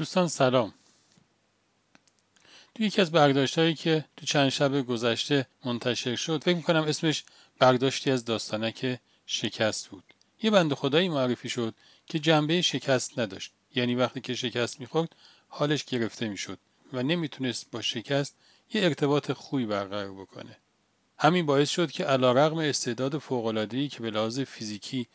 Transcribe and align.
دوستان 0.00 0.28
سلام. 0.28 0.74
تو 2.74 2.82
یکی 2.82 3.00
از 3.00 3.12
برداشت 3.12 3.58
هایی 3.58 3.74
که 3.74 4.04
تو 4.16 4.26
چند 4.26 4.48
شب 4.48 4.82
گذشته 4.82 5.46
منتشر 5.64 6.16
شد 6.16 6.44
فکر 6.44 6.56
می‌کنم 6.56 6.82
اسمش 6.82 7.24
برداشتی 7.58 8.10
از 8.10 8.24
داستانک 8.24 8.98
شکست 9.26 9.88
بود. 9.88 10.04
یه 10.42 10.50
بند 10.50 10.74
خدایی 10.74 11.08
معرفی 11.08 11.48
شد 11.48 11.74
که 12.06 12.18
جنبه 12.18 12.62
شکست 12.62 13.18
نداشت. 13.18 13.52
یعنی 13.74 13.94
وقتی 13.94 14.20
که 14.20 14.34
شکست 14.34 14.80
می‌خورد 14.80 15.16
حالش 15.48 15.84
گرفته 15.84 16.28
می‌شد 16.28 16.58
و 16.92 17.02
نمی‌تونست 17.02 17.70
با 17.70 17.82
شکست 17.82 18.36
یه 18.74 18.84
ارتباط 18.84 19.32
خوبی 19.32 19.66
برقرار 19.66 20.12
بکنه. 20.12 20.56
همین 21.18 21.46
باعث 21.46 21.70
شد 21.70 21.90
که 21.90 22.04
علیرغم 22.04 22.58
استعداد 22.58 23.18
فوق‌العاده‌ای 23.18 23.88
که 23.88 24.00
به 24.00 24.10
لحاظ 24.10 24.40
فیزیکی 24.40 25.08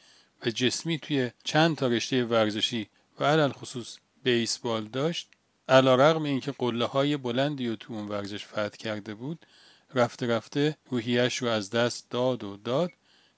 و 0.46 0.50
جسمی 0.50 1.00
توی 1.00 1.32
چند 1.44 1.78
تا 1.78 1.88
رشته 1.88 2.26
ورزشی 2.26 2.90
و 3.20 3.24
علل 3.24 3.52
خصوص 3.52 3.98
بیسبال 4.26 4.86
داشت 4.86 5.30
علا 5.70 5.96
رقم 5.96 6.24
اینکه 6.24 6.52
قله 6.52 6.86
های 6.86 7.18
بلندی 7.18 7.68
و 7.68 7.76
تو 7.76 7.94
اون 7.94 8.08
ورزش 8.08 8.46
فتح 8.46 8.70
کرده 8.70 9.14
بود 9.16 9.46
رفته 9.96 10.28
رفته 10.28 10.78
روحیش 10.90 11.38
رو 11.38 11.48
از 11.48 11.70
دست 11.70 12.10
داد 12.10 12.44
و 12.44 12.58
داد 12.58 12.92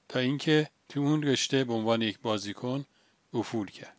تا 0.10 0.20
اینکه 0.20 0.70
تو 0.90 1.00
اون 1.00 1.24
رشته 1.24 1.64
به 1.64 1.74
عنوان 1.74 2.02
یک 2.02 2.20
بازیکن 2.20 2.86
افول 3.34 3.72
کرد. 3.72 3.98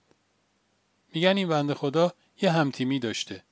میگن 1.14 1.36
این 1.36 1.48
بنده 1.48 1.74
خدا 1.74 2.12
یه 2.42 2.52
همتیمی 2.52 2.98
داشته 2.98 3.42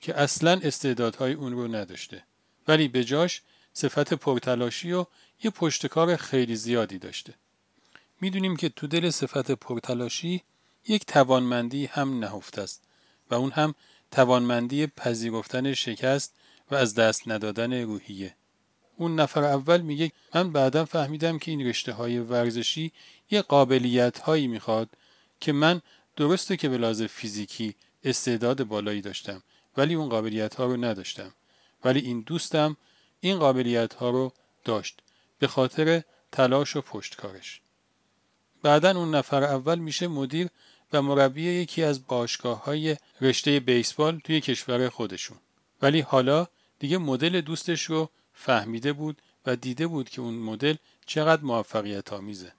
که 0.00 0.20
اصلا 0.20 0.60
استعدادهای 0.62 1.32
اون 1.32 1.52
رو 1.52 1.68
نداشته 1.74 2.24
ولی 2.68 2.88
به 2.88 3.04
جاش 3.04 3.42
صفت 3.72 4.14
پرتلاشی 4.14 4.92
و 4.92 5.06
یه 5.44 5.50
پشتکار 5.50 6.16
خیلی 6.16 6.56
زیادی 6.56 6.98
داشته. 6.98 7.34
می‌دونیم 8.20 8.56
که 8.56 8.68
تو 8.68 8.86
دل 8.86 9.10
صفت 9.10 9.50
پرتلاشی 9.50 10.42
یک 10.88 11.06
توانمندی 11.06 11.86
هم 11.86 12.18
نهفته 12.18 12.62
است. 12.62 12.85
و 13.30 13.34
اون 13.34 13.50
هم 13.50 13.74
توانمندی 14.10 14.86
پذیرفتن 14.86 15.74
شکست 15.74 16.34
و 16.70 16.74
از 16.74 16.94
دست 16.94 17.28
ندادن 17.28 17.82
روحیه. 17.82 18.34
اون 18.96 19.20
نفر 19.20 19.44
اول 19.44 19.80
میگه 19.80 20.12
من 20.34 20.52
بعدا 20.52 20.84
فهمیدم 20.84 21.38
که 21.38 21.50
این 21.50 21.66
رشته 21.66 21.92
های 21.92 22.18
ورزشی 22.18 22.92
یه 23.30 23.42
قابلیت 23.42 24.18
هایی 24.18 24.46
می‌خواد 24.46 24.88
که 25.40 25.52
من 25.52 25.82
درسته 26.16 26.56
که 26.56 26.68
به 26.68 26.78
لحاظ 26.78 27.02
فیزیکی 27.02 27.74
استعداد 28.04 28.64
بالایی 28.64 29.00
داشتم 29.00 29.42
ولی 29.76 29.94
اون 29.94 30.08
قابلیت 30.08 30.54
ها 30.54 30.66
رو 30.66 30.84
نداشتم. 30.84 31.32
ولی 31.84 32.00
این 32.00 32.20
دوستم 32.20 32.76
این 33.20 33.38
قابلیت 33.38 33.94
ها 33.94 34.10
رو 34.10 34.32
داشت 34.64 35.00
به 35.38 35.46
خاطر 35.46 36.02
تلاش 36.32 36.76
و 36.76 36.80
پشتکارش. 36.80 37.60
بعدا 38.62 38.90
اون 38.90 39.14
نفر 39.14 39.44
اول 39.44 39.78
میشه 39.78 40.08
مدیر 40.08 40.48
و 40.92 41.02
مربی 41.02 41.42
یکی 41.42 41.82
از 41.82 42.06
باشگاه 42.06 42.64
های 42.64 42.96
رشته 43.20 43.60
بیسبال 43.60 44.20
توی 44.24 44.40
کشور 44.40 44.88
خودشون. 44.88 45.38
ولی 45.82 46.00
حالا 46.00 46.46
دیگه 46.78 46.98
مدل 46.98 47.40
دوستش 47.40 47.82
رو 47.82 48.10
فهمیده 48.32 48.92
بود 48.92 49.22
و 49.46 49.56
دیده 49.56 49.86
بود 49.86 50.08
که 50.08 50.20
اون 50.20 50.34
مدل 50.34 50.74
چقدر 51.06 51.42
موفقیت 51.42 52.12
آمیزه 52.12 52.52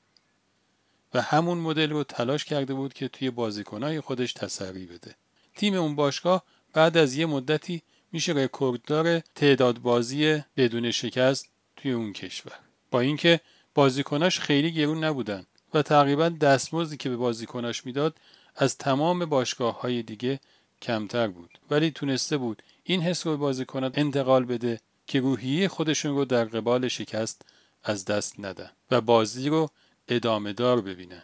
و 1.14 1.22
همون 1.22 1.58
مدل 1.58 1.90
رو 1.90 2.04
تلاش 2.04 2.46
کرده 2.46 2.74
بود 2.74 2.94
که 2.94 3.08
توی 3.08 3.32
بازیکنهای 3.32 4.02
خودش 4.02 4.34
تسری 4.34 4.86
بده. 4.86 5.16
تیم 5.56 5.74
اون 5.74 5.96
باشگاه 5.96 6.44
بعد 6.74 6.98
از 6.98 7.16
یه 7.16 7.26
مدتی 7.26 7.82
میشه 8.12 8.32
رکورددار 8.32 9.20
تعداد 9.20 9.80
بازی 9.80 10.44
بدون 10.58 10.92
شکست 10.92 11.50
توی 11.76 11.92
اون 11.92 12.14
کشور. 12.14 12.54
با 12.92 13.00
اینکه 13.00 13.40
بازیکناش 13.74 14.40
خیلی 14.40 14.72
گرون 14.72 15.04
نبودن. 15.04 15.46
و 15.74 15.82
تقریبا 15.82 16.30
دستمزدی 16.30 16.98
که 16.98 17.10
به 17.10 17.16
بازیکناش 17.16 17.86
می‌داد 17.86 18.16
از 18.56 18.78
تمام 18.78 19.26
باشگاه 19.26 19.82
های 19.82 20.04
دیگه 20.04 20.40
کمتر 20.82 21.28
بود. 21.28 21.58
ولی 21.72 21.92
تونسته 21.92 22.38
بود 22.38 22.64
این 22.84 23.02
حس 23.02 23.28
رو 23.28 23.38
بازیکنان 23.38 23.92
انتقال 23.96 24.46
بده 24.46 24.80
که 25.08 25.20
روحیه 25.20 25.68
خودشون 25.68 26.16
رو 26.16 26.26
در 26.26 26.46
قبال 26.46 26.88
شکست 26.88 27.42
از 27.84 28.06
دست 28.06 28.40
ندن 28.40 28.70
و 28.92 29.02
بازی 29.02 29.50
رو 29.50 29.70
ادامه 30.08 30.54
دار 30.54 30.82
ببینن 30.82 31.24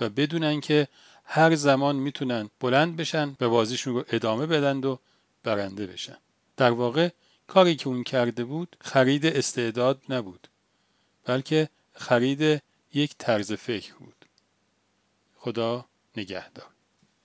و 0.00 0.08
بدونن 0.08 0.60
که 0.60 0.88
هر 1.24 1.54
زمان 1.54 1.96
می‌تونن 1.96 2.50
بلند 2.60 2.96
بشن 2.96 3.36
و 3.40 3.48
بازیشون 3.48 3.94
رو 3.94 4.04
ادامه 4.12 4.46
بدن 4.46 4.84
و 4.84 4.96
برنده 5.42 5.86
بشن. 5.86 6.16
در 6.56 6.70
واقع 6.70 7.08
کاری 7.46 7.76
که 7.76 7.88
اون 7.88 8.02
کرده 8.02 8.44
بود 8.44 8.76
خرید 8.80 9.26
استعداد 9.26 10.02
نبود 10.08 10.48
بلکه 11.24 11.68
خرید 11.94 12.62
یک 12.94 13.14
طرز 13.18 13.52
فکر 13.52 13.94
بود. 13.94 14.24
خدا 15.36 15.86
نگهدار. 16.16 16.71